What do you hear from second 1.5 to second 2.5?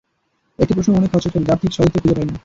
ঠিক সদুত্তর খুঁজে পাই না।